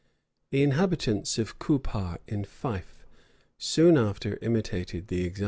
The 0.49 0.63
inhabitants 0.63 1.37
of 1.37 1.59
Coupar, 1.59 2.17
in 2.25 2.43
Fife, 2.43 3.05
soon 3.59 3.99
after 3.99 4.39
imitated 4.41 5.09
the 5.09 5.23
example. 5.25 5.39